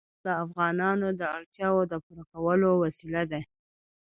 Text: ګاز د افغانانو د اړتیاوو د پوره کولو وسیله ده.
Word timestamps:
ګاز 0.03 0.21
د 0.25 0.27
افغانانو 0.45 1.07
د 1.19 1.21
اړتیاوو 1.35 1.89
د 1.91 1.93
پوره 2.03 2.23
کولو 2.31 2.69
وسیله 2.83 3.23
ده. 3.31 3.41